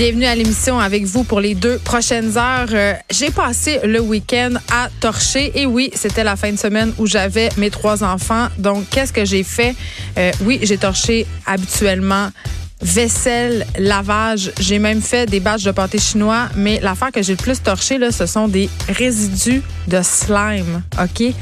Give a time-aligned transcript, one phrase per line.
[0.00, 2.70] Bienvenue à l'émission avec vous pour les deux prochaines heures.
[2.72, 7.06] Euh, j'ai passé le week-end à torcher et oui, c'était la fin de semaine où
[7.06, 8.48] j'avais mes trois enfants.
[8.56, 9.76] Donc, qu'est-ce que j'ai fait?
[10.16, 12.30] Euh, oui, j'ai torché habituellement
[12.80, 14.52] vaisselle, lavage.
[14.58, 17.98] J'ai même fait des batchs de pâté chinois, mais l'affaire que j'ai le plus torché,
[17.98, 21.34] là, ce sont des résidus de slime, OK?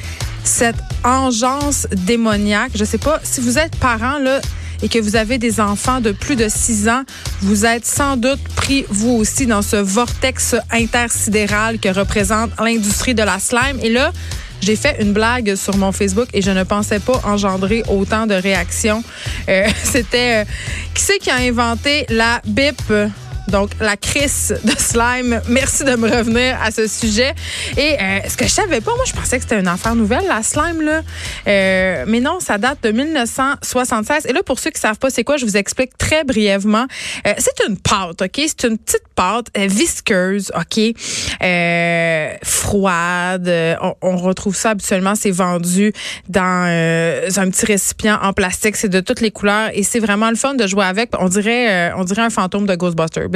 [0.43, 4.41] Cette engeance démoniaque, je sais pas, si vous êtes parent, là,
[4.83, 7.03] et que vous avez des enfants de plus de 6 ans,
[7.43, 13.23] vous êtes sans doute pris, vous aussi, dans ce vortex intersidéral que représente l'industrie de
[13.23, 13.79] la slime.
[13.83, 14.13] Et là,
[14.61, 18.35] j'ai fait une blague sur mon Facebook et je ne pensais pas engendrer autant de
[18.35, 19.03] réactions.
[19.49, 20.45] Euh, C'était euh,
[20.95, 22.81] qui c'est qui a inventé la bip?
[23.49, 25.41] Donc, la crise de slime.
[25.49, 27.35] Merci de me revenir à ce sujet.
[27.77, 30.27] Et euh, ce que je savais pas, moi, je pensais que c'était une affaire nouvelle,
[30.27, 31.03] la slime, là.
[31.47, 34.27] Euh, mais non, ça date de 1976.
[34.27, 36.87] Et là, pour ceux qui savent pas c'est quoi, je vous explique très brièvement.
[37.27, 38.41] Euh, c'est une pâte, OK?
[38.47, 40.81] C'est une petite pâte euh, visqueuse, OK?
[41.43, 43.51] Euh, froide.
[43.81, 45.15] On, on, retrouve ça habituellement.
[45.15, 45.93] C'est vendu
[46.29, 48.77] dans un petit récipient en plastique.
[48.77, 51.11] C'est de toutes les couleurs et c'est vraiment le fun de jouer avec.
[51.19, 53.29] On dirait, on dirait un fantôme de Ghostbusters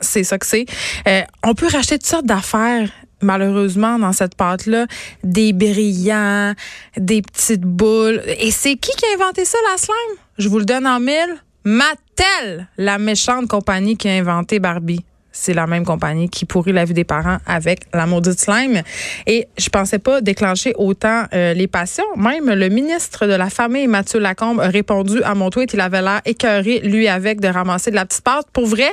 [0.00, 0.66] C'est ça que c'est.
[1.06, 4.86] Euh, on peut racheter toutes sortes d'affaires malheureusement dans cette pâte-là,
[5.24, 6.54] des brillants,
[6.96, 8.22] des petites boules.
[8.38, 10.18] Et c'est qui qui a inventé ça, la slime?
[10.38, 11.36] Je vous le donne en mille.
[11.64, 15.04] Mattel, la méchante compagnie qui a inventé Barbie
[15.40, 18.82] c'est la même compagnie qui pourrit la vie des parents avec la maudite slime.
[19.26, 22.04] Et je pensais pas déclencher autant euh, les passions.
[22.16, 25.72] Même le ministre de la Famille, Mathieu Lacombe, a répondu à mon tweet.
[25.74, 28.46] Il avait l'air écœuré, lui, avec, de ramasser de la petite pâte.
[28.52, 28.92] Pour vrai,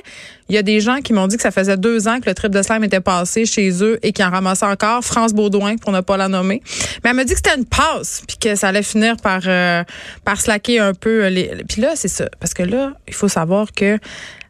[0.49, 2.35] il y a des gens qui m'ont dit que ça faisait deux ans que le
[2.35, 5.03] trip de slime était passé chez eux et qui en ramassaient encore.
[5.03, 6.61] France Baudouin, pour ne pas la nommer.
[7.03, 9.83] Mais elle m'a dit que c'était une passe, puis que ça allait finir par, euh,
[10.23, 11.27] par slacker un peu.
[11.27, 11.63] Les...
[11.67, 12.29] Puis là, c'est ça.
[12.39, 13.97] Parce que là, il faut savoir que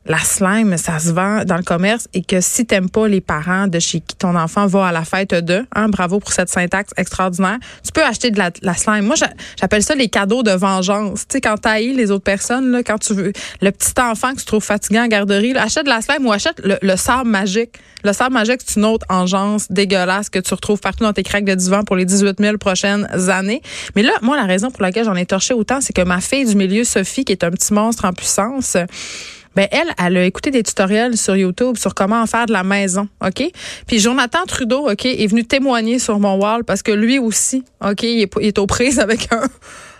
[0.05, 3.67] la slime, ça se vend dans le commerce et que si t'aimes pas les parents
[3.67, 6.91] de chez qui ton enfant va à la fête de, hein, bravo pour cette syntaxe
[6.95, 9.05] extraordinaire, tu peux acheter de la, slime.
[9.05, 9.15] Moi,
[9.59, 11.27] j'appelle ça les cadeaux de vengeance.
[11.27, 14.39] Tu sais, quand t'haïs les autres personnes, là, quand tu veux, le petit enfant que
[14.39, 17.79] tu trouves fatiguant en garderie, achète de la slime ou achète le, sable magique.
[18.03, 21.45] Le sable magique, c'est une autre engeance dégueulasse que tu retrouves partout dans tes craques
[21.45, 23.63] de divan pour les 18 000 prochaines années.
[23.95, 26.45] Mais là, moi, la raison pour laquelle j'en ai torché autant, c'est que ma fille
[26.45, 28.77] du milieu, Sophie, qui est un petit monstre en puissance,
[29.55, 32.63] ben elle, elle a écouté des tutoriels sur YouTube sur comment en faire de la
[32.63, 33.43] maison, OK?
[33.87, 38.03] Puis Jonathan Trudeau, OK, est venu témoigner sur mon wall parce que lui aussi, OK,
[38.03, 39.29] il est, aux prises avec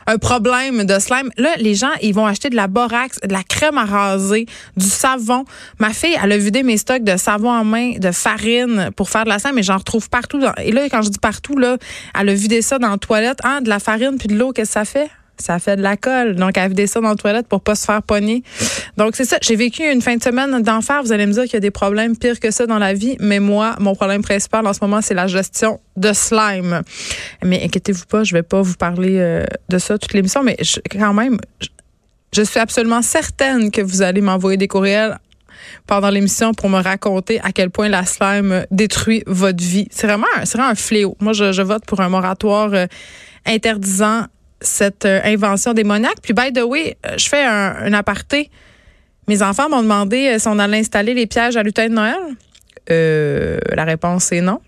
[0.07, 1.29] un problème de slime.
[1.37, 4.45] Là, les gens, ils vont acheter de la borax, de la crème à raser,
[4.77, 5.45] du savon.
[5.79, 9.23] Ma fille, elle a vidé mes stocks de savon en main, de farine pour faire
[9.23, 10.41] de la slime, mais j'en retrouve partout.
[10.63, 11.77] Et là, quand je dis partout, là,
[12.19, 13.39] elle a vidé ça dans la toilette.
[13.43, 15.09] Hein, de la farine puis de l'eau, qu'est-ce que ça fait?
[15.37, 16.35] Ça fait de la colle.
[16.35, 18.43] Donc, elle ça dans la toilette pour pas se faire pogner.
[18.97, 19.37] Donc, c'est ça.
[19.41, 21.01] J'ai vécu une fin de semaine d'enfer.
[21.03, 23.17] Vous allez me dire qu'il y a des problèmes pires que ça dans la vie.
[23.19, 26.81] Mais moi, mon problème principal en ce moment, c'est la gestion de slime.
[27.43, 30.43] Mais inquiétez-vous pas, je vais pas vous parler euh, de ça toute l'émission.
[30.43, 30.57] Mais
[30.91, 31.37] quand même,
[32.33, 35.17] je, suis absolument certaine que vous allez m'envoyer des courriels
[35.87, 39.87] pendant l'émission pour me raconter à quel point la slime détruit votre vie.
[39.91, 41.15] C'est vraiment, vraiment un fléau.
[41.19, 42.85] Moi, je, vote pour un moratoire euh,
[43.45, 44.25] interdisant
[44.65, 46.17] cette euh, invention démoniaque.
[46.21, 48.49] Puis, by the way, euh, je fais un, aparté.
[49.27, 53.59] Mes enfants m'ont demandé euh, si on allait installer les pièges à lutin de Noël.
[53.75, 54.59] la réponse est non.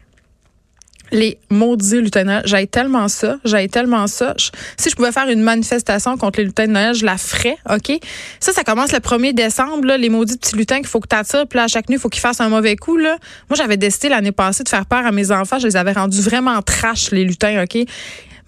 [1.13, 4.33] Les maudits lutins de Noël, j'ai tellement ça, j'ai tellement ça.
[4.75, 7.97] si je pouvais faire une manifestation contre les lutins de Noël, je la ferais, OK?
[8.41, 11.47] Ça, ça commence le 1er décembre, les maudits petits lutins qu'il faut que tu attires,
[11.47, 12.97] puis là, à chaque nuit, il faut qu'ils fassent un mauvais coup.
[12.97, 13.17] Moi,
[13.53, 15.59] j'avais décidé l'année passée de faire peur à mes enfants.
[15.59, 17.87] Je les avais rendus vraiment trash, les lutins, OK?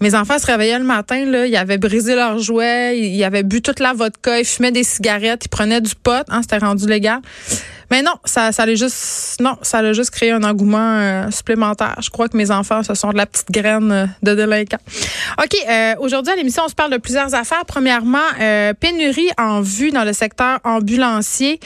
[0.00, 3.60] Mes enfants se réveillaient le matin, là, ils avaient brisé leurs jouets, ils avaient bu
[3.60, 7.20] toute la vodka, ils fumaient des cigarettes, ils prenaient du pot, hein, c'était rendu légal.
[7.90, 11.96] Mais non, ça, ça allait juste, non, ça allait juste créer un engouement euh, supplémentaire.
[12.00, 14.78] Je crois que mes enfants, ce sont de la petite graine euh, de délinquants.
[15.42, 17.64] OK, euh, aujourd'hui à l'émission, on se parle de plusieurs affaires.
[17.66, 18.18] Premièrement,
[18.78, 21.58] pénurie en vue dans le secteur ambulancier.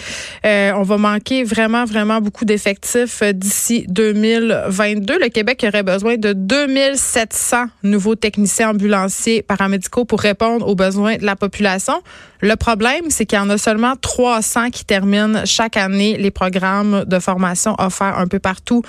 [0.44, 5.18] on va manquer vraiment, vraiment beaucoup d'effectifs d'ici 2022.
[5.18, 11.24] Le Québec aurait besoin de 2700 nouveaux techniciens ambulanciers paramédicaux pour répondre aux besoins de
[11.24, 12.02] la population.
[12.44, 17.04] Le problème, c'est qu'il y en a seulement 300 qui terminent chaque année les programmes
[17.04, 18.82] de formation offerts un peu partout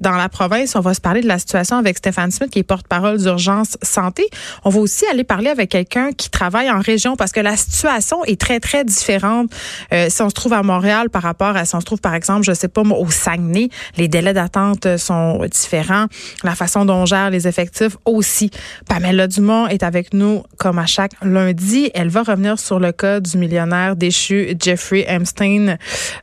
[0.00, 0.76] dans la province.
[0.76, 4.24] On va se parler de la situation avec Stéphane Smith, qui est porte-parole d'urgence santé.
[4.64, 8.24] On va aussi aller parler avec quelqu'un qui travaille en région parce que la situation
[8.24, 9.50] est très, très différente
[9.92, 12.14] euh, si on se trouve à Montréal par rapport à si on se trouve, par
[12.14, 13.68] exemple, je sais pas, au Saguenay.
[13.96, 16.06] Les délais d'attente sont différents.
[16.42, 18.50] La façon dont on gère les effectifs aussi.
[18.88, 21.90] Pamela Dumont est avec nous comme à chaque lundi.
[21.94, 25.76] Elle va revenir sur le cas du millionnaire déchu Jeffrey Epstein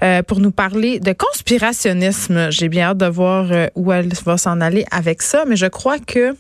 [0.03, 2.51] euh, pour nous parler de conspirationnisme.
[2.51, 5.99] J'ai bien hâte de voir où elle va s'en aller avec ça, mais je crois
[5.99, 6.35] que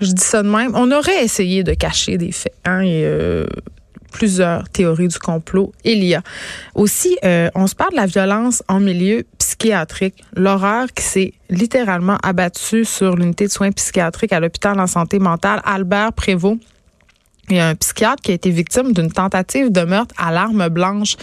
[0.00, 0.72] je dis ça de même.
[0.74, 2.54] On aurait essayé de cacher des faits.
[2.64, 3.04] Hein, et,
[4.16, 5.72] plusieurs théories du complot.
[5.84, 6.22] Il y a
[6.74, 12.16] aussi, euh, on se parle de la violence en milieu psychiatrique, l'horreur qui s'est littéralement
[12.22, 16.58] abattue sur l'unité de soins psychiatriques à l'hôpital en santé mentale Albert Prévost.
[17.50, 20.68] Il y a un psychiatre qui a été victime d'une tentative de meurtre à l'arme
[20.68, 21.16] blanche.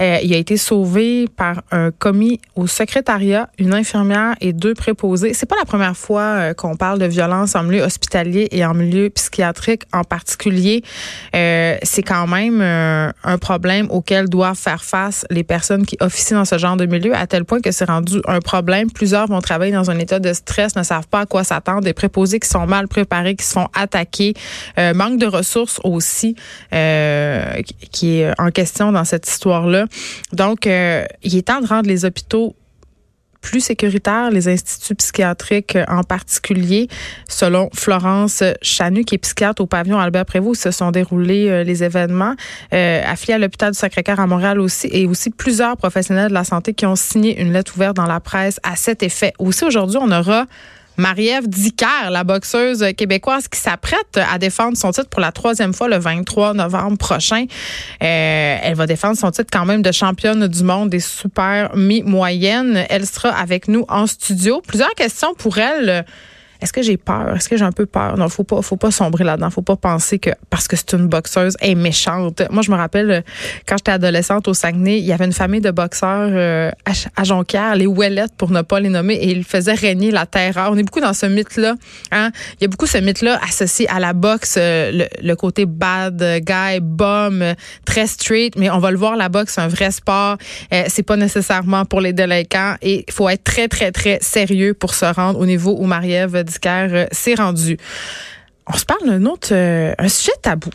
[0.00, 5.34] Euh, il a été sauvé par un commis au secrétariat, une infirmière et deux préposés.
[5.34, 8.74] C'est pas la première fois euh, qu'on parle de violence en milieu hospitalier et en
[8.74, 10.84] milieu psychiatrique en particulier.
[11.34, 16.44] Euh, c'est quand même un problème auquel doivent faire face les personnes qui officient dans
[16.44, 18.90] ce genre de milieu, à tel point que c'est rendu un problème.
[18.90, 21.92] Plusieurs vont travailler dans un état de stress, ne savent pas à quoi s'attendre, des
[21.92, 24.34] préposés qui sont mal préparés, qui se font attaquer,
[24.94, 26.36] manque de ressources aussi,
[26.70, 29.87] qui est en question dans cette histoire-là.
[30.32, 32.54] Donc, euh, il est temps de rendre les hôpitaux
[33.40, 36.88] plus sécuritaires, les instituts psychiatriques euh, en particulier.
[37.28, 41.84] Selon Florence Chanu, qui est psychiatre au pavillon Albert Prévost, se sont déroulés euh, les
[41.84, 42.34] événements,
[42.72, 46.44] euh, affilié à l'hôpital du Sacré-Cœur à Montréal aussi, et aussi plusieurs professionnels de la
[46.44, 49.32] santé qui ont signé une lettre ouverte dans la presse à cet effet.
[49.38, 50.46] Aussi, aujourd'hui, on aura
[50.98, 55.88] Marie-Ève Dicker, la boxeuse québécoise qui s'apprête à défendre son titre pour la troisième fois
[55.88, 57.44] le 23 novembre prochain.
[58.02, 62.84] Euh, elle va défendre son titre quand même de championne du monde des super mi-moyennes.
[62.90, 64.60] Elle sera avec nous en studio.
[64.66, 66.04] Plusieurs questions pour elle.
[66.60, 67.36] Est-ce que j'ai peur?
[67.36, 68.16] Est-ce que j'ai un peu peur?
[68.16, 69.50] Non, faut pas, faut pas sombrer là-dedans.
[69.50, 72.42] Faut pas penser que parce que c'est une boxeuse, elle est méchante.
[72.50, 73.20] Moi, je me rappelle euh,
[73.66, 76.70] quand j'étais adolescente au Saguenay, il y avait une famille de boxeurs euh,
[77.16, 80.72] à Jonquière, les Ouellettes pour ne pas les nommer, et ils faisaient régner la terreur.
[80.72, 81.76] On est beaucoup dans ce mythe-là.
[82.10, 82.30] Hein?
[82.54, 86.80] Il y a beaucoup ce mythe-là associé à la boxe, euh, le, côté bad guy,
[86.80, 88.50] bum, très street.
[88.56, 90.38] Mais on va le voir, la boxe, c'est un vrai sport.
[90.88, 94.94] c'est pas nécessairement pour les délinquants, et il faut être très, très, très sérieux pour
[94.94, 97.78] se rendre au niveau où Marie-Ève euh, s'est rendu.
[98.66, 100.70] On se parle d'un autre, euh, un sujet tabou.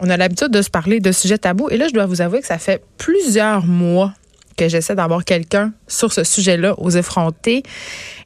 [0.00, 1.68] On a l'habitude de se parler de sujets tabous.
[1.70, 4.12] Et là, je dois vous avouer que ça fait plusieurs mois
[4.56, 7.62] que j'essaie d'avoir quelqu'un sur ce sujet-là aux effrontés.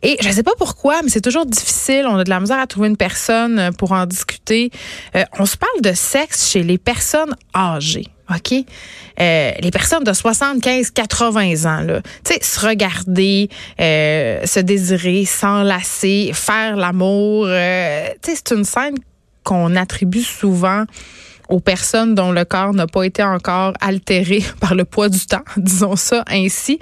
[0.03, 2.07] Et je ne sais pas pourquoi, mais c'est toujours difficile.
[2.09, 4.71] On a de la misère à trouver une personne euh, pour en discuter.
[5.39, 8.12] on se parle de sexe chez les personnes âgées.
[8.31, 8.55] OK?
[9.21, 13.49] Euh, les personnes de 75, 80 ans, là, tu sais, se regarder,
[13.81, 18.95] euh, se désirer, s'enlacer, faire l'amour, euh, tu sais, c'est une scène
[19.45, 20.85] qu'on attribue souvent
[21.53, 25.45] aux personnes dont le corps n'a pas été encore altéré par le poids du temps,
[25.59, 26.79] disons ça ainsi.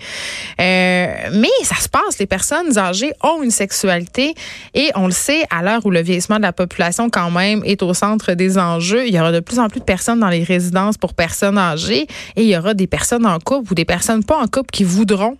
[0.60, 4.34] Euh, mais ça se passe, les personnes âgées ont une sexualité
[4.74, 7.82] et on le sait, à l'heure où le vieillissement de la population quand même est
[7.82, 10.44] au centre des enjeux, il y aura de plus en plus de personnes dans les
[10.44, 12.06] résidences pour personnes âgées
[12.36, 14.84] et il y aura des personnes en couple ou des personnes pas en couple qui
[14.84, 15.36] voudront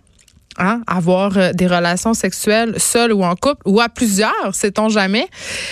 [0.57, 5.25] Hein, avoir euh, des relations sexuelles seules ou en couple ou à plusieurs, sait-on jamais.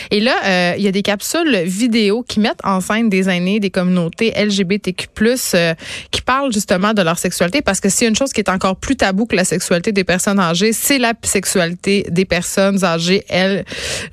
[0.09, 3.59] Et là, euh, il y a des capsules vidéo qui mettent en scène des aînés
[3.59, 5.09] des communautés LGBTQ+,
[5.53, 5.73] euh,
[6.11, 8.95] qui parlent justement de leur sexualité parce que c'est une chose qui est encore plus
[8.95, 13.25] tabou que la sexualité des personnes âgées, c'est la sexualité des personnes âgées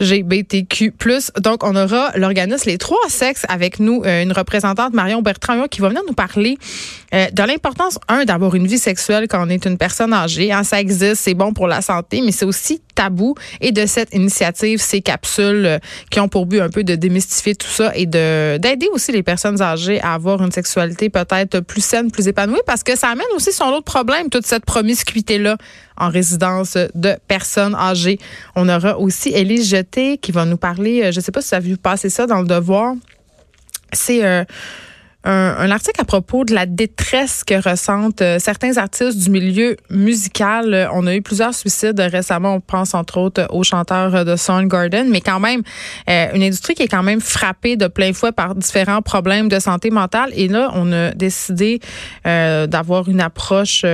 [0.00, 0.92] LGBTQ+.
[1.38, 5.90] Donc, on aura l'organisme Les Trois Sexes avec nous, une représentante, Marion Bertrand, qui va
[5.90, 6.58] venir nous parler
[7.12, 11.16] de l'importance, un, d'avoir une vie sexuelle quand on est une personne âgée, ça existe,
[11.16, 13.34] c'est bon pour la santé, mais c'est aussi tabou.
[13.60, 15.78] Et de cette initiative, ces capsules euh,
[16.10, 19.22] qui ont pour but un peu de démystifier tout ça et de d'aider aussi les
[19.22, 23.26] personnes âgées à avoir une sexualité peut-être plus saine, plus épanouie, parce que ça amène
[23.34, 25.56] aussi son autre problème, toute cette promiscuité-là
[25.96, 28.18] en résidence de personnes âgées.
[28.54, 31.48] On aura aussi Élise Jeté qui va nous parler, euh, je ne sais pas si
[31.48, 32.94] ça a vu passer ça dans le devoir.
[33.92, 34.44] C'est euh,
[35.26, 40.88] un, article à propos de la détresse que ressentent euh, certains artistes du milieu musical.
[40.92, 42.54] On a eu plusieurs suicides récemment.
[42.54, 45.62] On pense entre autres aux chanteurs de Soundgarden, mais quand même
[46.08, 49.58] euh, une industrie qui est quand même frappée de plein fouet par différents problèmes de
[49.58, 50.30] santé mentale.
[50.34, 51.80] Et là, on a décidé
[52.26, 53.84] euh, d'avoir une approche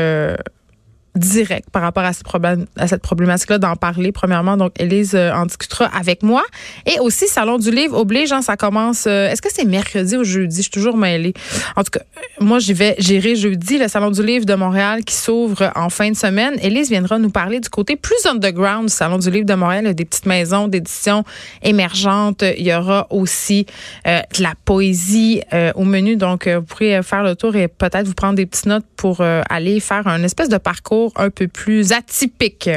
[1.15, 4.13] direct par rapport à, ce problème, à cette problématique-là d'en parler.
[4.13, 6.43] Premièrement, donc Élise euh, en discutera avec moi.
[6.87, 10.25] Et aussi, Salon du livre oblige, hein, ça commence, euh, est-ce que c'est mercredi ou
[10.25, 10.57] jeudi?
[10.57, 11.35] Je suis toujours mêlée.
[11.77, 12.05] En tout cas,
[12.41, 16.11] moi, j'y vais, j'irai jeudi, le Salon du livre de Montréal qui s'ouvre en fin
[16.11, 16.55] de semaine.
[16.63, 19.95] Élise viendra nous parler du côté plus underground du Salon du livre de Montréal.
[19.95, 21.25] Des petites maisons d'édition
[21.63, 22.43] émergentes.
[22.57, 23.67] Il y aura aussi
[24.07, 25.43] euh, de la poésie
[25.75, 26.17] au menu.
[26.17, 29.81] Donc, vous pourrez faire le tour et peut-être vous prendre des petites notes pour aller
[29.81, 32.71] faire un espèce de parcours un peu plus atypique.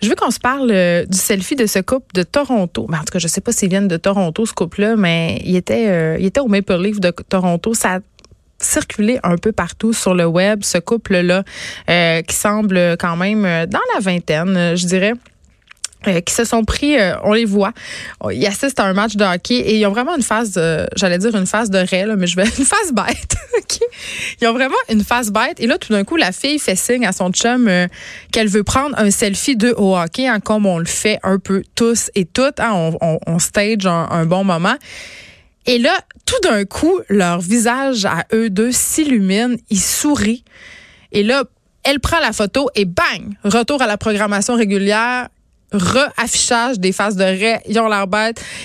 [0.00, 2.86] Je veux qu'on se parle euh, du selfie de ce couple de Toronto.
[2.88, 5.56] Ben, en tout cas, je sais pas s'ils viennent de Toronto, ce couple-là, mais il
[5.56, 7.74] était, euh, il était au Maple Leaf de Toronto.
[7.74, 7.98] Ça
[8.60, 11.44] circulé un peu partout sur le web, ce couple-là,
[11.88, 15.12] euh, qui semble quand même dans la vingtaine, je dirais.
[16.06, 17.72] Euh, qui se sont pris, euh, on les voit,
[18.30, 21.18] ils assistent à un match de hockey et ils ont vraiment une phase de, j'allais
[21.18, 23.34] dire une phase de raie, mais je vais une phase bête.
[24.40, 27.04] Ils ont vraiment une phase bête et là tout d'un coup la fille fait signe
[27.04, 27.88] à son chum euh,
[28.30, 31.64] qu'elle veut prendre un selfie de au hockey, hein, comme on le fait un peu
[31.74, 34.76] tous et toutes, hein, on, on, stage un, bon moment.
[35.66, 40.44] Et là, tout d'un coup, leur visage à eux deux s'illumine, ils sourient.
[41.10, 41.42] Et là,
[41.82, 45.28] elle prend la photo et bang, retour à la programmation régulière
[45.72, 47.78] re-affichage des faces de raie, ils.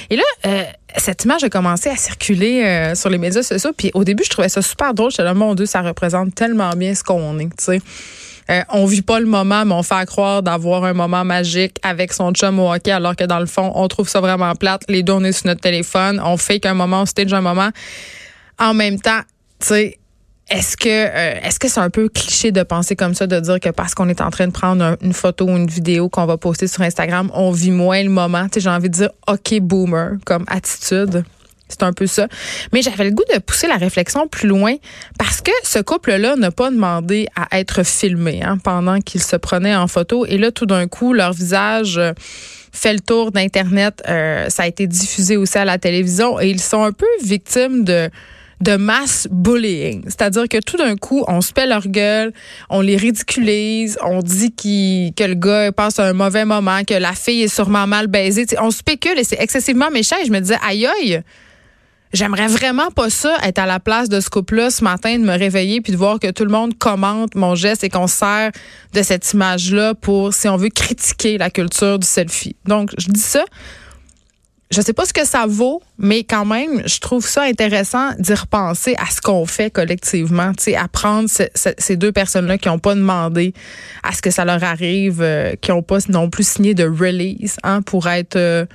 [0.09, 0.63] Et là, euh,
[0.97, 3.71] cette image a commencé à circuler euh, sur les médias sociaux.
[3.75, 5.11] Puis au début, je trouvais ça super drôle.
[5.11, 7.81] J'étais là, mon Dieu, ça représente tellement bien ce qu'on est, tu sais.
[8.49, 12.11] Euh, on vit pas le moment, mais on fait croire d'avoir un moment magique avec
[12.11, 14.83] son chum au hockey, alors que dans le fond, on trouve ça vraiment plate.
[14.89, 16.21] Les deux, on est sur notre téléphone.
[16.23, 17.69] On fait qu'un moment, on stage un moment.
[18.59, 19.21] En même temps,
[19.59, 19.97] tu sais,
[20.49, 23.59] est-ce que euh, est-ce que c'est un peu cliché de penser comme ça, de dire
[23.59, 26.37] que parce qu'on est en train de prendre une photo ou une vidéo qu'on va
[26.37, 28.47] poster sur Instagram, on vit moins le moment?
[28.55, 31.23] J'ai envie de dire OK boomer comme attitude.
[31.69, 32.27] C'est un peu ça.
[32.71, 34.75] Mais j'avais le goût de pousser la réflexion plus loin
[35.17, 39.75] parce que ce couple-là n'a pas demandé à être filmé hein, pendant qu'ils se prenaient
[39.75, 40.25] en photo.
[40.27, 42.11] Et là, tout d'un coup, leur visage euh,
[42.71, 44.03] fait le tour d'Internet.
[44.07, 47.83] Euh, ça a été diffusé aussi à la télévision et ils sont un peu victimes
[47.83, 48.09] de
[48.63, 50.03] de mass bullying.
[50.05, 52.33] C'est-à-dire que tout d'un coup, on se pèle leur gueule,
[52.69, 57.43] on les ridiculise, on dit que le gars passe un mauvais moment, que la fille
[57.43, 58.45] est sûrement mal baisée.
[58.59, 60.15] on spécule et c'est excessivement méchant.
[60.25, 61.21] Je me disais, aïe aïe,
[62.13, 65.37] j'aimerais vraiment pas ça, être à la place de ce couple-là ce matin, de me
[65.37, 68.51] réveiller puis de voir que tout le monde commente mon geste et qu'on sert
[68.93, 72.55] de cette image-là pour, si on veut, critiquer la culture du selfie.
[72.65, 73.43] Donc, je dis ça
[74.73, 78.33] je sais pas ce que ça vaut, mais quand même, je trouve ça intéressant d'y
[78.33, 80.87] repenser à ce qu'on fait collectivement, tu sais, à
[81.77, 83.53] ces deux personnes-là qui n'ont pas demandé
[84.01, 87.57] à ce que ça leur arrive, euh, qui n'ont pas non plus signé de release,
[87.63, 88.65] hein, pour être euh,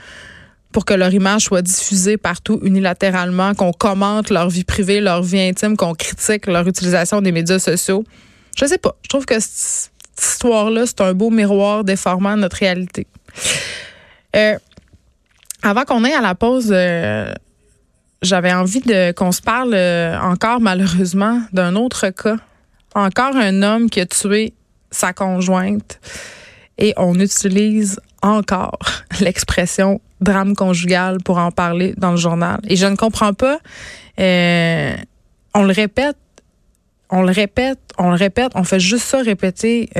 [0.72, 5.40] pour que leur image soit diffusée partout unilatéralement, qu'on commente leur vie privée, leur vie
[5.40, 8.04] intime, qu'on critique leur utilisation des médias sociaux.
[8.56, 8.96] Je sais pas.
[9.02, 9.90] Je trouve que cette
[10.20, 13.06] histoire-là, c'est un beau miroir déformant notre réalité.
[14.36, 14.58] Euh,
[15.62, 17.32] avant qu'on aille à la pause, euh,
[18.22, 22.36] j'avais envie de qu'on se parle euh, encore malheureusement d'un autre cas.
[22.94, 24.54] Encore un homme qui a tué
[24.90, 26.00] sa conjointe
[26.78, 28.78] et on utilise encore
[29.20, 32.60] l'expression drame conjugal pour en parler dans le journal.
[32.66, 33.58] Et je ne comprends pas.
[34.18, 34.96] Euh,
[35.54, 36.16] on le répète,
[37.10, 39.90] on le répète, on le répète, on fait juste ça répéter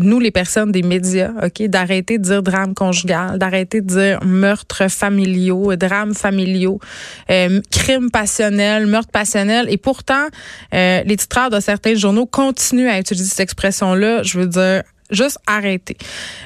[0.00, 4.90] nous, les personnes des médias, OK, d'arrêter de dire drame conjugal, d'arrêter de dire meurtres
[4.90, 6.80] familiaux, drames familiaux,
[7.30, 9.66] euh, crimes passionnels, meurtres passionnels.
[9.70, 10.26] Et pourtant,
[10.74, 14.22] euh, les titreurs de certains journaux continuent à utiliser cette expression-là.
[14.22, 14.82] Je veux dire,
[15.14, 15.96] juste arrêter.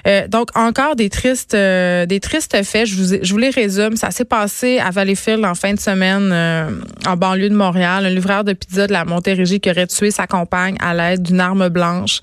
[0.06, 4.25] Euh, donc encore des tristes euh, des tristes faits, je vous les résume, ça s'est
[4.25, 6.70] passé à Valleyfield en fin de semaine euh,
[7.06, 10.26] en banlieue de Montréal, un livreur de pizza de la Montérégie qui aurait tué sa
[10.26, 12.20] compagne à l'aide d'une arme blanche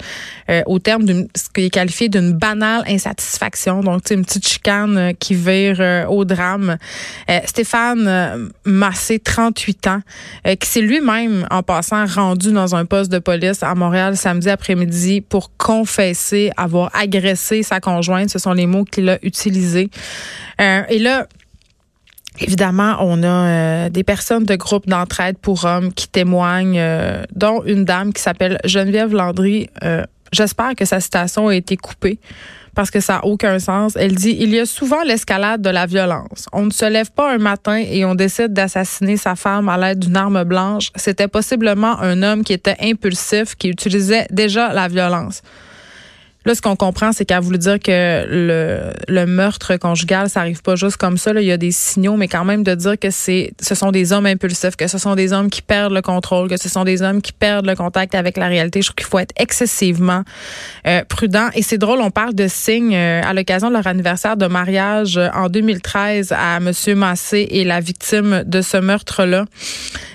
[0.67, 3.81] au terme d'une ce qui est qualifié d'une banale insatisfaction.
[3.81, 6.77] Donc une petite chicane qui vire au drame.
[7.45, 10.01] Stéphane Massé 38 ans
[10.59, 15.21] qui s'est lui-même en passant rendu dans un poste de police à Montréal samedi après-midi
[15.21, 18.29] pour confesser avoir agressé sa conjointe.
[18.29, 19.89] Ce sont les mots qu'il a utilisés.
[20.61, 21.27] Euh, et là,
[22.41, 27.63] Évidemment, on a euh, des personnes de groupe d'entraide pour hommes qui témoignent, euh, dont
[27.63, 29.69] une dame qui s'appelle Geneviève Landry.
[30.33, 32.19] J'espère que sa citation a été coupée
[32.75, 33.95] parce que ça n'a aucun sens.
[33.95, 36.45] Elle dit, il y a souvent l'escalade de la violence.
[36.51, 39.99] On ne se lève pas un matin et on décide d'assassiner sa femme à l'aide
[39.99, 40.91] d'une arme blanche.
[40.95, 45.41] C'était possiblement un homme qui était impulsif, qui utilisait déjà la violence.
[46.45, 50.61] Là, ce qu'on comprend, c'est qu'elle voulu dire que le, le meurtre conjugal, ça arrive
[50.61, 51.33] pas juste comme ça.
[51.33, 51.41] Là.
[51.41, 54.13] Il y a des signaux, mais quand même de dire que c'est, ce sont des
[54.13, 57.01] hommes impulsifs, que ce sont des hommes qui perdent le contrôle, que ce sont des
[57.01, 58.81] hommes qui perdent le contact avec la réalité.
[58.81, 60.23] Je trouve qu'il faut être excessivement
[60.85, 61.49] euh, prudent.
[61.55, 65.17] Et c'est drôle, on parle de signes euh, à l'occasion de leur anniversaire de mariage
[65.17, 69.45] euh, en 2013 à Monsieur Massé et la victime de ce meurtre-là.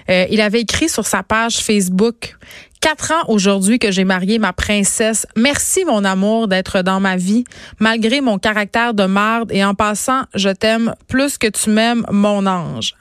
[0.08, 2.36] il avait écrit sur sa page Facebook
[2.80, 5.26] Quatre ans aujourd'hui que j'ai marié ma princesse.
[5.36, 7.44] Merci, mon amour, d'être dans ma vie,
[7.78, 9.52] malgré mon caractère de marde.
[9.52, 12.94] Et en passant, je t'aime plus que tu m'aimes, mon ange.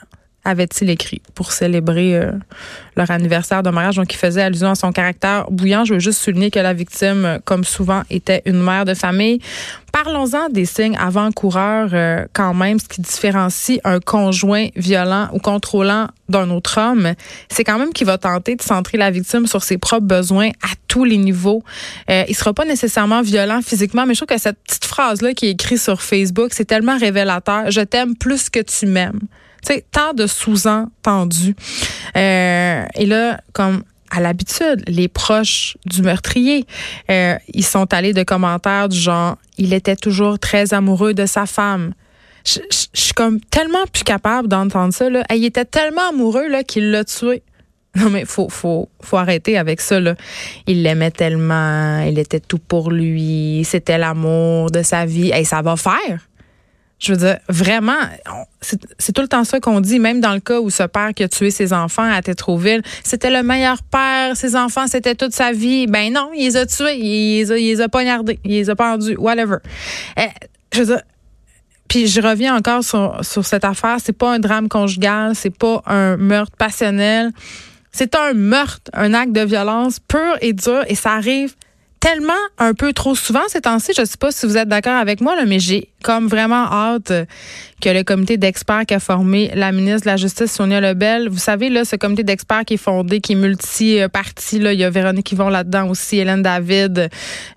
[0.46, 2.31] Avait-il écrit pour célébrer euh,
[2.96, 3.96] leur anniversaire de mariage?
[3.96, 5.86] Donc, il faisait allusion à son caractère bouillant.
[5.86, 9.39] Je veux juste souligner que la victime, euh, comme souvent, était une mère de famille.
[9.91, 16.08] Parlons-en des signes avant-coureurs euh, quand même, ce qui différencie un conjoint violent ou contrôlant
[16.27, 17.13] d'un autre homme,
[17.50, 20.69] c'est quand même qu'il va tenter de centrer la victime sur ses propres besoins à
[20.88, 21.63] tous les niveaux.
[22.10, 25.48] Euh, il sera pas nécessairement violent physiquement, mais je trouve que cette petite phrase-là qui
[25.48, 27.72] est écrite sur Facebook, c'est tellement révélateur.
[27.72, 29.19] Je t'aime plus que tu m'aimes.
[29.66, 31.56] Tu tant de sous-entendus.
[32.16, 36.66] Euh, et là, comme à l'habitude, les proches du meurtrier,
[37.10, 41.46] euh, ils sont allés de commentaires du genre, il était toujours très amoureux de sa
[41.46, 41.94] femme.
[42.46, 42.60] Je,
[42.94, 45.10] suis comme tellement plus capable d'entendre ça.
[45.10, 45.24] Là.
[45.30, 47.44] Il était tellement amoureux là, qu'il l'a tué.
[47.96, 50.16] Non, mais faut, faut, faut arrêter avec ça, là.
[50.68, 55.32] Il l'aimait tellement, il était tout pour lui, c'était l'amour de sa vie.
[55.36, 56.28] Et ça va faire.
[57.00, 57.98] Je veux dire, vraiment,
[58.62, 61.24] c'est tout le temps ça qu'on dit, même dans le cas où ce père qui
[61.24, 65.53] a tué ses enfants à Tétroville, c'était le meilleur père, ses enfants, c'était toute sa
[65.53, 65.88] vie.
[65.88, 68.70] Ben non, il les a tués, il les a, il les a poignardés, il les
[68.70, 69.58] a pendus, whatever.
[70.18, 70.27] Eh,
[70.74, 71.01] je veux dire,
[71.88, 75.82] puis je reviens encore sur, sur cette affaire, c'est pas un drame conjugal, c'est pas
[75.86, 77.32] un meurtre passionnel,
[77.94, 81.56] c'est un meurtre, un acte de violence pur et dur, et ça arrive
[82.00, 83.91] tellement un peu trop souvent ces temps-ci.
[83.98, 87.12] Je sais pas si vous êtes d'accord avec moi, là, mais j'ai comme vraiment hâte
[87.82, 91.38] que le comité d'experts qui a formé la ministre de la Justice, Sonia Lebel, vous
[91.38, 94.89] savez, là, ce comité d'experts qui est fondé, qui est multi-parti, là, il y a
[94.89, 97.10] Véronique Yvon là-dedans aussi, Hélène David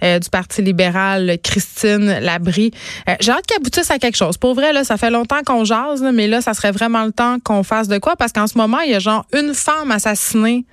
[0.03, 2.73] euh, du Parti libéral, Christine Labrie.
[3.09, 4.39] Euh, j'ai hâte qu'ils aboutissent à quelque chose.
[4.39, 7.39] Pour vrai, là, ça fait longtemps qu'on jase, mais là, ça serait vraiment le temps
[7.45, 10.65] qu'on fasse de quoi, parce qu'en ce moment, il y a genre une femme assassinée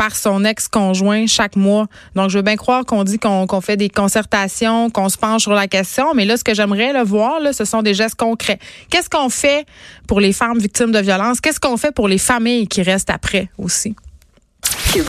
[0.00, 1.86] par son ex-conjoint chaque mois.
[2.14, 5.52] Donc, je veux bien croire qu'on dit qu'on fait des concertations, qu'on se penche sur
[5.52, 8.58] la question, mais là, ce que j'aimerais le voir, là, ce sont des gestes concrets.
[8.88, 9.66] Qu'est-ce qu'on fait
[10.08, 11.42] pour les femmes victimes de violence?
[11.42, 13.94] Qu'est-ce qu'on fait pour les familles qui restent après aussi?